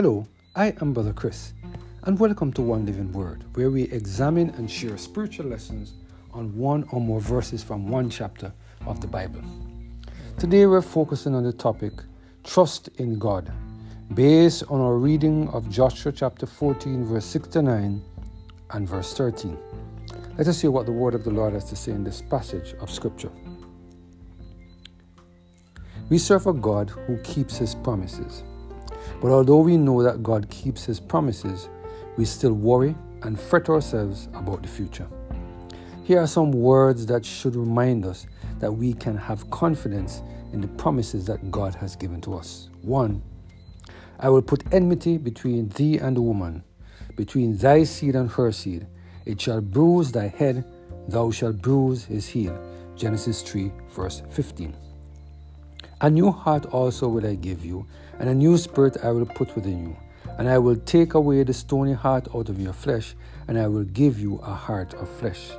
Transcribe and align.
Hello, 0.00 0.28
I 0.54 0.76
am 0.80 0.92
Brother 0.92 1.12
Chris, 1.12 1.54
and 2.04 2.20
welcome 2.20 2.52
to 2.52 2.62
One 2.62 2.86
Living 2.86 3.12
Word, 3.12 3.42
where 3.56 3.68
we 3.68 3.82
examine 3.90 4.50
and 4.50 4.70
share 4.70 4.96
spiritual 4.96 5.46
lessons 5.46 5.94
on 6.32 6.56
one 6.56 6.84
or 6.92 7.00
more 7.00 7.20
verses 7.20 7.64
from 7.64 7.88
one 7.88 8.08
chapter 8.08 8.52
of 8.86 9.00
the 9.00 9.08
Bible. 9.08 9.42
Today 10.38 10.66
we're 10.66 10.82
focusing 10.82 11.34
on 11.34 11.42
the 11.42 11.52
topic 11.52 11.94
Trust 12.44 12.90
in 12.98 13.18
God, 13.18 13.50
based 14.14 14.62
on 14.68 14.80
our 14.80 14.94
reading 14.94 15.48
of 15.48 15.68
Joshua 15.68 16.12
chapter 16.12 16.46
14, 16.46 17.04
verse 17.04 17.24
6 17.24 17.48
to 17.48 17.62
9 17.62 18.00
and 18.70 18.88
verse 18.88 19.12
13. 19.14 19.58
Let 20.36 20.46
us 20.46 20.60
hear 20.60 20.70
what 20.70 20.86
the 20.86 20.92
word 20.92 21.16
of 21.16 21.24
the 21.24 21.32
Lord 21.32 21.54
has 21.54 21.64
to 21.70 21.74
say 21.74 21.90
in 21.90 22.04
this 22.04 22.22
passage 22.22 22.72
of 22.80 22.88
Scripture. 22.88 23.32
We 26.08 26.18
serve 26.18 26.46
a 26.46 26.52
God 26.52 26.88
who 26.88 27.18
keeps 27.24 27.56
his 27.56 27.74
promises. 27.74 28.44
But 29.20 29.32
although 29.32 29.60
we 29.60 29.76
know 29.76 30.02
that 30.02 30.22
God 30.22 30.48
keeps 30.48 30.84
his 30.84 31.00
promises, 31.00 31.68
we 32.16 32.24
still 32.24 32.52
worry 32.52 32.94
and 33.22 33.38
fret 33.38 33.68
ourselves 33.68 34.28
about 34.34 34.62
the 34.62 34.68
future. 34.68 35.08
Here 36.04 36.20
are 36.20 36.26
some 36.26 36.52
words 36.52 37.04
that 37.06 37.24
should 37.24 37.56
remind 37.56 38.06
us 38.06 38.26
that 38.60 38.72
we 38.72 38.94
can 38.94 39.16
have 39.16 39.50
confidence 39.50 40.22
in 40.52 40.60
the 40.60 40.68
promises 40.68 41.26
that 41.26 41.50
God 41.50 41.74
has 41.74 41.96
given 41.96 42.20
to 42.22 42.34
us. 42.34 42.70
1. 42.82 43.22
I 44.20 44.28
will 44.28 44.42
put 44.42 44.64
enmity 44.72 45.18
between 45.18 45.68
thee 45.68 45.98
and 45.98 46.16
the 46.16 46.22
woman, 46.22 46.64
between 47.16 47.56
thy 47.56 47.84
seed 47.84 48.16
and 48.16 48.30
her 48.30 48.52
seed. 48.52 48.86
It 49.26 49.40
shall 49.40 49.60
bruise 49.60 50.10
thy 50.12 50.28
head, 50.28 50.64
thou 51.08 51.30
shalt 51.30 51.60
bruise 51.60 52.04
his 52.04 52.26
heel. 52.26 52.58
Genesis 52.96 53.42
3, 53.42 53.70
verse 53.90 54.22
15. 54.30 54.87
A 56.00 56.08
new 56.08 56.30
heart 56.30 56.66
also 56.66 57.08
will 57.08 57.26
I 57.26 57.34
give 57.34 57.64
you, 57.64 57.84
and 58.20 58.28
a 58.28 58.34
new 58.34 58.56
spirit 58.56 58.96
I 59.02 59.10
will 59.10 59.26
put 59.26 59.56
within 59.56 59.82
you. 59.82 59.96
And 60.38 60.48
I 60.48 60.56
will 60.58 60.76
take 60.76 61.14
away 61.14 61.42
the 61.42 61.52
stony 61.52 61.92
heart 61.92 62.28
out 62.32 62.48
of 62.48 62.60
your 62.60 62.72
flesh, 62.72 63.16
and 63.48 63.58
I 63.58 63.66
will 63.66 63.82
give 63.82 64.20
you 64.20 64.36
a 64.36 64.54
heart 64.54 64.94
of 64.94 65.08
flesh. 65.08 65.50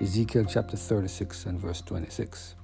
Ezekiel 0.00 0.46
chapter 0.48 0.76
36 0.76 1.46
and 1.46 1.60
verse 1.60 1.80
26. 1.82 2.56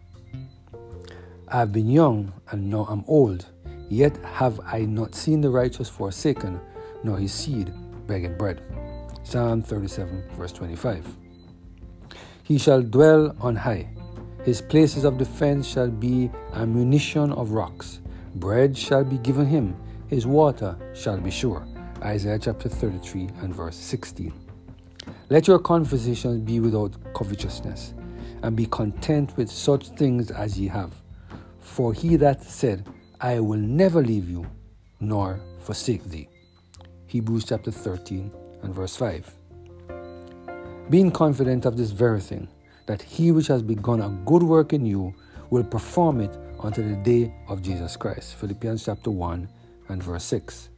I 1.46 1.58
have 1.58 1.70
been 1.70 1.88
young, 1.88 2.32
and 2.50 2.68
now 2.68 2.84
I 2.88 2.92
am 2.94 3.04
old, 3.06 3.46
yet 3.88 4.16
have 4.24 4.58
I 4.66 4.80
not 4.80 5.14
seen 5.14 5.40
the 5.40 5.50
righteous 5.50 5.88
forsaken, 5.88 6.60
nor 7.04 7.16
his 7.16 7.32
seed 7.32 7.72
begging 8.08 8.36
bread. 8.36 8.60
Psalm 9.22 9.62
37 9.62 10.30
verse 10.36 10.50
25. 10.50 11.06
He 12.42 12.58
shall 12.58 12.82
dwell 12.82 13.36
on 13.40 13.54
high 13.54 13.88
his 14.44 14.62
places 14.62 15.04
of 15.04 15.18
defense 15.18 15.66
shall 15.66 15.90
be 15.90 16.30
a 16.52 16.66
munition 16.66 17.32
of 17.32 17.50
rocks. 17.52 18.00
Bread 18.36 18.76
shall 18.76 19.04
be 19.04 19.18
given 19.18 19.46
him, 19.46 19.76
his 20.08 20.26
water 20.26 20.76
shall 20.94 21.18
be 21.18 21.30
sure. 21.30 21.66
Isaiah 22.02 22.38
chapter 22.38 22.68
33 22.68 23.28
and 23.42 23.54
verse 23.54 23.76
16. 23.76 24.32
Let 25.28 25.46
your 25.46 25.58
conversations 25.58 26.40
be 26.40 26.60
without 26.60 26.92
covetousness, 27.14 27.94
and 28.42 28.56
be 28.56 28.66
content 28.66 29.36
with 29.36 29.50
such 29.50 29.88
things 29.90 30.30
as 30.30 30.58
ye 30.58 30.68
have. 30.68 30.92
For 31.60 31.92
he 31.92 32.16
that 32.16 32.42
said, 32.42 32.88
I 33.20 33.40
will 33.40 33.58
never 33.58 34.02
leave 34.02 34.30
you, 34.30 34.46
nor 34.98 35.40
forsake 35.60 36.04
thee. 36.04 36.28
Hebrews 37.06 37.44
chapter 37.44 37.70
13 37.70 38.32
and 38.62 38.74
verse 38.74 38.96
5. 38.96 39.30
Being 40.88 41.10
confident 41.10 41.66
of 41.66 41.76
this 41.76 41.90
very 41.90 42.20
thing, 42.20 42.48
that 42.86 43.02
he 43.02 43.32
which 43.32 43.46
has 43.48 43.62
begun 43.62 44.00
a 44.00 44.08
good 44.24 44.42
work 44.42 44.72
in 44.72 44.84
you 44.86 45.14
will 45.50 45.64
perform 45.64 46.20
it 46.20 46.36
until 46.62 46.84
the 46.84 46.96
day 46.96 47.34
of 47.48 47.62
Jesus 47.62 47.96
Christ. 47.96 48.36
Philippians 48.36 48.84
chapter 48.84 49.10
1 49.10 49.48
and 49.88 50.02
verse 50.02 50.24
6. 50.24 50.68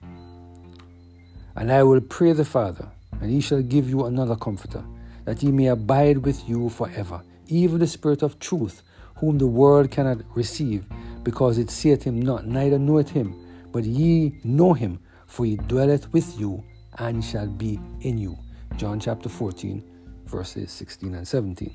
And 1.56 1.70
I 1.70 1.82
will 1.82 2.00
pray 2.00 2.32
the 2.32 2.44
Father, 2.44 2.88
and 3.20 3.30
he 3.30 3.40
shall 3.40 3.62
give 3.62 3.88
you 3.88 4.06
another 4.06 4.36
comforter, 4.36 4.82
that 5.24 5.40
he 5.40 5.52
may 5.52 5.66
abide 5.66 6.18
with 6.18 6.48
you 6.48 6.68
forever, 6.70 7.22
even 7.48 7.78
the 7.78 7.86
Spirit 7.86 8.22
of 8.22 8.38
truth, 8.38 8.82
whom 9.16 9.38
the 9.38 9.46
world 9.46 9.90
cannot 9.90 10.18
receive, 10.34 10.86
because 11.22 11.58
it 11.58 11.70
seeth 11.70 12.02
him 12.02 12.20
not, 12.20 12.46
neither 12.46 12.78
knoweth 12.78 13.10
him, 13.10 13.34
but 13.70 13.84
ye 13.84 14.40
know 14.44 14.72
him, 14.72 14.98
for 15.26 15.44
he 15.44 15.56
dwelleth 15.56 16.12
with 16.12 16.38
you 16.38 16.64
and 16.98 17.24
shall 17.24 17.46
be 17.46 17.78
in 18.00 18.18
you. 18.18 18.36
John 18.76 18.98
chapter 18.98 19.28
14, 19.28 19.82
verses 20.26 20.70
16 20.70 21.14
and 21.14 21.28
17. 21.28 21.74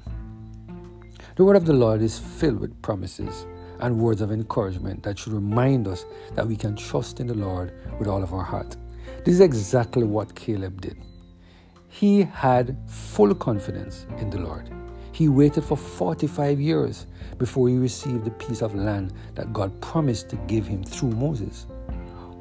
The 1.35 1.43
word 1.43 1.55
of 1.55 1.65
the 1.65 1.73
Lord 1.73 2.01
is 2.01 2.17
filled 2.17 2.59
with 2.59 2.81
promises 2.81 3.45
and 3.79 3.99
words 3.99 4.21
of 4.21 4.31
encouragement 4.31 5.03
that 5.03 5.19
should 5.19 5.33
remind 5.33 5.87
us 5.87 6.05
that 6.33 6.47
we 6.47 6.55
can 6.55 6.75
trust 6.75 7.19
in 7.19 7.27
the 7.27 7.33
Lord 7.35 7.73
with 7.99 8.07
all 8.07 8.23
of 8.23 8.33
our 8.33 8.43
heart. 8.43 8.75
This 9.23 9.35
is 9.35 9.41
exactly 9.41 10.03
what 10.03 10.33
Caleb 10.35 10.81
did. 10.81 10.97
He 11.89 12.23
had 12.23 12.77
full 12.87 13.33
confidence 13.35 14.05
in 14.17 14.29
the 14.29 14.39
Lord. 14.39 14.69
He 15.11 15.29
waited 15.29 15.63
for 15.63 15.77
45 15.77 16.59
years 16.59 17.07
before 17.37 17.69
he 17.69 17.77
received 17.77 18.25
the 18.25 18.31
piece 18.31 18.61
of 18.61 18.75
land 18.75 19.13
that 19.35 19.53
God 19.53 19.79
promised 19.81 20.29
to 20.29 20.35
give 20.47 20.67
him 20.67 20.83
through 20.83 21.11
Moses. 21.11 21.65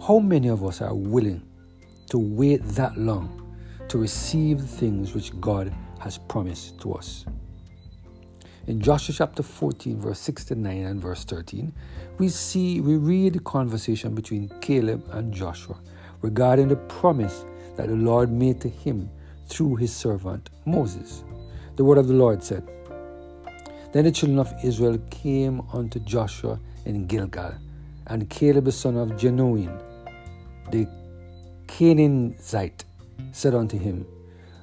How 0.07 0.19
many 0.19 0.49
of 0.49 0.65
us 0.65 0.81
are 0.81 0.95
willing 0.95 1.43
to 2.11 2.19
wait 2.19 2.63
that 2.65 2.97
long 2.97 3.57
to 3.89 3.99
receive 3.99 4.61
the 4.61 4.67
things 4.67 5.15
which 5.15 5.39
God 5.41 5.75
has 6.01 6.19
promised 6.19 6.81
to 6.81 6.93
us? 6.93 7.25
In 8.67 8.81
Joshua 8.81 9.15
chapter 9.15 9.45
14, 9.45 10.01
verse 10.01 10.19
6 10.19 10.47
to 10.47 10.55
9 10.57 10.87
and 10.87 11.01
verse 11.01 11.23
13, 11.23 11.73
we 12.19 12.29
see, 12.29 12.81
we 12.81 12.97
read 12.97 13.35
the 13.35 13.39
conversation 13.39 14.13
between 14.13 14.49
Caleb 14.61 15.09
and 15.13 15.33
Joshua 15.33 15.77
regarding 16.21 16.67
the 16.67 16.75
promise 16.75 17.45
that 17.77 17.87
the 17.87 17.95
Lord 17.95 18.33
made 18.33 18.61
to 18.63 18.69
him 18.69 19.09
through 19.47 19.77
his 19.77 19.95
servant 19.95 20.51
Moses. 20.65 21.23
The 21.77 21.85
word 21.85 21.99
of 21.99 22.09
the 22.09 22.15
Lord 22.15 22.43
said, 22.43 22.69
Then 23.93 24.03
the 24.03 24.11
children 24.11 24.41
of 24.41 24.53
Israel 24.65 24.99
came 25.11 25.63
unto 25.73 26.01
Joshua 26.01 26.59
in 26.87 27.07
Gilgal, 27.07 27.55
and 28.09 28.29
Caleb 28.29 28.65
the 28.65 28.73
son 28.73 28.97
of 28.97 29.11
Jephunneh, 29.11 29.81
the 30.73 30.89
Kenizzite, 31.69 32.83
said 33.31 33.55
unto 33.55 33.79
him, 33.79 34.05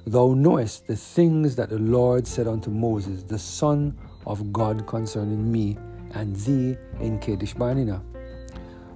Thou 0.06 0.34
knowest 0.34 0.86
the 0.86 0.96
things 0.96 1.56
that 1.56 1.70
the 1.70 1.78
Lord 1.78 2.26
said 2.26 2.46
unto 2.46 2.70
Moses, 2.70 3.22
the 3.22 3.38
Son 3.38 3.96
of 4.26 4.52
God, 4.52 4.86
concerning 4.86 5.50
me 5.50 5.78
and 6.12 6.36
thee 6.36 6.76
in 7.00 7.18
Kadesh 7.18 7.54
Barnea. 7.54 8.02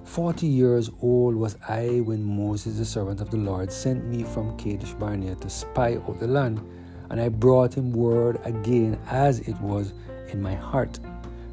Forty 0.03 0.45
years 0.45 0.91
old 1.01 1.35
was 1.35 1.57
I 1.67 2.01
when 2.01 2.23
Moses, 2.23 2.77
the 2.77 2.85
servant 2.85 3.21
of 3.21 3.31
the 3.31 3.37
Lord, 3.37 3.71
sent 3.71 4.05
me 4.05 4.21
from 4.21 4.55
Kadesh 4.55 4.93
Barnea 4.93 5.33
to 5.37 5.49
spy 5.49 5.95
out 5.95 6.19
the 6.19 6.27
land, 6.27 6.61
and 7.09 7.19
I 7.19 7.29
brought 7.29 7.73
him 7.73 7.91
word 7.91 8.39
again 8.43 8.99
as 9.07 9.39
it 9.39 9.59
was 9.61 9.93
in 10.31 10.39
my 10.39 10.53
heart. 10.53 10.99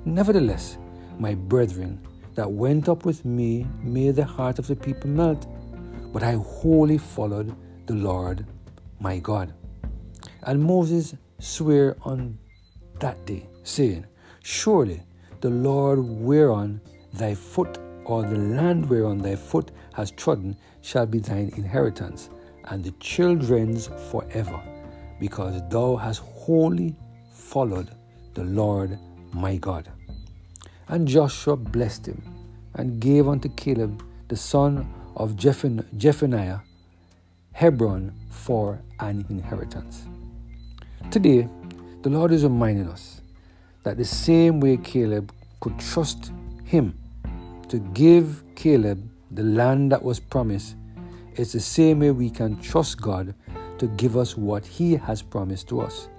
Nevertheless, 0.04 0.76
my 1.18 1.34
brethren 1.34 1.98
that 2.34 2.52
went 2.52 2.90
up 2.90 3.06
with 3.06 3.24
me 3.24 3.66
made 3.82 4.16
the 4.16 4.24
heart 4.26 4.58
of 4.58 4.66
the 4.66 4.76
people 4.76 5.08
melt, 5.08 5.46
but 6.12 6.22
I 6.22 6.32
wholly 6.32 6.98
followed 6.98 7.56
the 7.86 7.94
Lord 7.94 8.44
my 9.00 9.18
God. 9.18 9.52
And 10.42 10.62
Moses 10.62 11.14
sware 11.38 11.96
on 12.02 12.38
that 13.00 13.24
day, 13.26 13.48
saying, 13.62 14.06
Surely 14.42 15.02
the 15.40 15.50
Lord 15.50 15.98
whereon 15.98 16.80
thy 17.12 17.34
foot, 17.34 17.78
or 18.04 18.22
the 18.22 18.38
land 18.38 18.88
whereon 18.88 19.18
thy 19.18 19.36
foot 19.36 19.70
has 19.94 20.10
trodden, 20.12 20.56
shall 20.80 21.06
be 21.06 21.18
thine 21.18 21.52
inheritance, 21.56 22.30
and 22.66 22.84
the 22.84 22.92
children's 22.92 23.88
forever, 24.10 24.60
because 25.20 25.60
thou 25.68 25.96
hast 25.96 26.20
wholly 26.20 26.94
followed 27.32 27.90
the 28.34 28.44
Lord 28.44 28.98
my 29.32 29.56
God. 29.56 29.90
And 30.88 31.08
Joshua 31.08 31.56
blessed 31.56 32.06
him, 32.06 32.22
and 32.74 33.00
gave 33.00 33.28
unto 33.28 33.48
Caleb 33.48 34.04
the 34.28 34.36
son 34.36 34.92
of 35.16 35.36
Jephunneh 35.36 36.62
Hebron 37.56 38.12
for 38.28 38.82
an 39.00 39.24
inheritance. 39.30 40.04
Today, 41.10 41.48
the 42.02 42.10
Lord 42.10 42.30
is 42.30 42.42
reminding 42.42 42.86
us 42.86 43.22
that 43.82 43.96
the 43.96 44.04
same 44.04 44.60
way 44.60 44.76
Caleb 44.76 45.32
could 45.60 45.78
trust 45.78 46.32
him 46.64 46.98
to 47.70 47.78
give 47.78 48.42
Caleb 48.56 49.08
the 49.30 49.42
land 49.42 49.90
that 49.92 50.02
was 50.02 50.20
promised, 50.20 50.76
it's 51.36 51.52
the 51.52 51.60
same 51.60 52.00
way 52.00 52.10
we 52.10 52.28
can 52.28 52.60
trust 52.60 53.00
God 53.00 53.34
to 53.78 53.86
give 53.86 54.18
us 54.18 54.36
what 54.36 54.66
he 54.66 54.94
has 54.94 55.22
promised 55.22 55.66
to 55.70 55.80
us. 55.80 56.10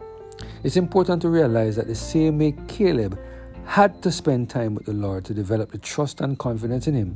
It's 0.63 0.75
important 0.75 1.21
to 1.21 1.29
realize 1.29 1.75
that 1.75 1.85
the 1.85 1.93
same 1.93 2.39
way 2.39 2.55
Caleb 2.67 3.19
had 3.63 4.01
to 4.01 4.11
spend 4.11 4.49
time 4.49 4.73
with 4.73 4.87
the 4.87 4.93
Lord 4.93 5.23
to 5.25 5.35
develop 5.35 5.71
the 5.71 5.77
trust 5.77 6.19
and 6.19 6.39
confidence 6.39 6.87
in 6.87 6.95
him, 6.95 7.15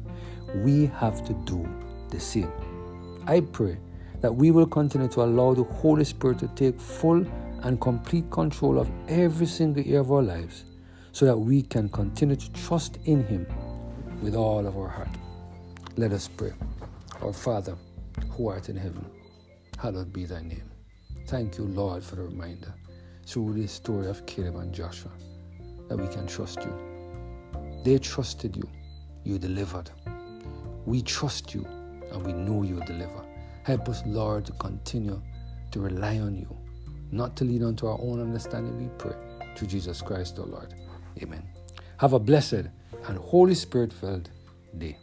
we 0.57 0.85
have 0.99 1.25
to 1.25 1.33
do 1.33 1.67
the 2.11 2.19
same. 2.19 2.51
I 3.25 3.39
pray 3.39 3.79
that 4.21 4.33
we 4.33 4.51
will 4.51 4.67
continue 4.67 5.07
to 5.09 5.23
allow 5.23 5.53
the 5.53 5.63
Holy 5.63 6.03
Spirit 6.03 6.39
to 6.39 6.47
take 6.49 6.79
full 6.79 7.25
and 7.63 7.81
complete 7.81 8.29
control 8.31 8.79
of 8.79 8.89
every 9.07 9.45
single 9.45 9.83
year 9.83 9.99
of 9.99 10.11
our 10.11 10.21
lives 10.21 10.65
so 11.11 11.25
that 11.25 11.37
we 11.37 11.61
can 11.61 11.89
continue 11.89 12.35
to 12.35 12.51
trust 12.53 12.97
in 13.05 13.23
Him 13.25 13.45
with 14.21 14.35
all 14.35 14.65
of 14.65 14.77
our 14.77 14.87
heart. 14.87 15.09
Let 15.97 16.11
us 16.11 16.27
pray. 16.27 16.53
Our 17.21 17.33
Father, 17.33 17.75
who 18.31 18.47
art 18.47 18.69
in 18.69 18.77
heaven, 18.77 19.05
hallowed 19.77 20.13
be 20.13 20.25
thy 20.25 20.41
name. 20.41 20.69
Thank 21.27 21.57
you, 21.57 21.65
Lord, 21.65 22.03
for 22.03 22.15
the 22.15 22.23
reminder 22.23 22.73
through 23.25 23.53
this 23.53 23.71
story 23.71 24.07
of 24.07 24.25
Caleb 24.25 24.55
and 24.55 24.73
Joshua 24.73 25.11
that 25.89 25.97
we 25.97 26.07
can 26.07 26.27
trust 26.27 26.59
you. 26.61 26.73
They 27.83 27.97
trusted 27.97 28.55
you, 28.55 28.69
you 29.23 29.37
delivered. 29.37 29.89
We 30.85 31.01
trust 31.01 31.53
you 31.53 31.65
and 32.11 32.25
we 32.25 32.33
know 32.33 32.63
you 32.63 32.79
deliver. 32.85 33.23
Help 33.63 33.89
us, 33.89 34.03
Lord, 34.05 34.45
to 34.45 34.51
continue 34.53 35.21
to 35.71 35.79
rely 35.79 36.19
on 36.19 36.35
you, 36.35 36.57
not 37.11 37.35
to 37.37 37.45
lean 37.45 37.63
onto 37.63 37.87
our 37.87 37.99
own 38.01 38.19
understanding, 38.19 38.77
we 38.77 38.89
pray. 38.97 39.15
Through 39.55 39.67
Jesus 39.67 40.01
Christ, 40.01 40.39
our 40.39 40.45
Lord. 40.45 40.73
Amen. 41.21 41.43
Have 41.97 42.13
a 42.13 42.19
blessed 42.19 42.65
and 43.07 43.17
Holy 43.17 43.53
Spirit 43.53 43.93
filled 43.93 44.29
day. 44.77 44.97